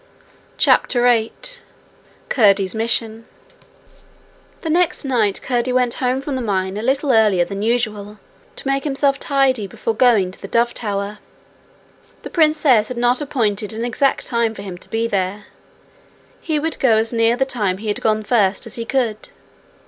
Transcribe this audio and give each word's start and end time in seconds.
CHAPTER 0.57 1.05
8 1.05 1.61
Curdie's 2.27 2.73
Mission 2.73 3.27
The 4.61 4.69
next 4.71 5.05
night 5.05 5.39
Curdie 5.43 5.73
went 5.73 5.93
home 6.01 6.21
from 6.21 6.35
the 6.35 6.41
mine 6.41 6.75
a 6.75 6.81
little 6.81 7.11
earlier 7.11 7.45
than 7.45 7.61
usual, 7.61 8.17
to 8.55 8.67
make 8.67 8.83
himself 8.83 9.19
tidy 9.19 9.67
before 9.67 9.93
going 9.93 10.31
to 10.31 10.41
the 10.41 10.47
dove 10.47 10.73
tower. 10.73 11.19
The 12.23 12.31
princess 12.31 12.87
had 12.87 12.97
not 12.97 13.21
appointed 13.21 13.73
an 13.73 13.85
exact 13.85 14.25
time 14.25 14.55
for 14.55 14.63
him 14.63 14.75
to 14.79 14.89
be 14.89 15.05
there; 15.05 15.45
he 16.39 16.57
would 16.57 16.79
go 16.79 16.97
as 16.97 17.13
near 17.13 17.35
the 17.35 17.45
time 17.45 17.77
he 17.77 17.87
had 17.89 18.01
gone 18.01 18.23
first 18.23 18.65
as 18.65 18.73
he 18.77 18.85
could. 18.85 19.29